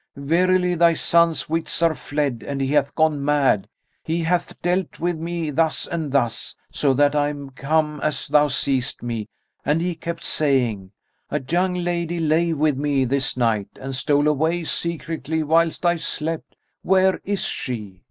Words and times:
Verily, 0.15 0.73
thy 0.73 0.93
son's 0.93 1.47
wits 1.47 1.79
are 1.83 1.93
fled 1.93 2.43
and 2.47 2.59
he 2.59 2.69
hath 2.69 2.95
gone 2.95 3.23
mad, 3.23 3.67
he 4.03 4.23
hath 4.23 4.59
dealt 4.63 4.99
with 4.99 5.15
me 5.15 5.51
thus 5.51 5.85
and 5.85 6.11
thus, 6.11 6.55
so 6.71 6.91
that 6.95 7.13
I 7.13 7.29
am 7.29 7.49
become 7.49 7.99
as 8.01 8.27
thou 8.27 8.47
seest 8.47 9.03
me, 9.03 9.27
and 9.63 9.79
he 9.79 9.93
kept 9.93 10.25
saying, 10.25 10.89
'A 11.29 11.41
young 11.51 11.75
lady 11.75 12.19
lay 12.19 12.51
with 12.51 12.77
me 12.77 13.05
this 13.05 13.37
night 13.37 13.67
and 13.79 13.93
stole 13.95 14.27
away 14.27 14.63
secretly 14.63 15.43
whilst 15.43 15.85
I 15.85 15.97
slept. 15.97 16.55
Where 16.81 17.21
is 17.23 17.41
she?' 17.41 17.99